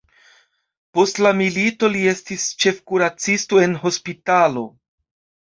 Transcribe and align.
Post 0.97 1.19
la 1.25 1.33
milito 1.41 1.89
li 1.97 2.01
estis 2.13 2.47
ĉefkuracisto 2.65 3.63
en 3.67 3.79
hospitalo. 3.87 4.69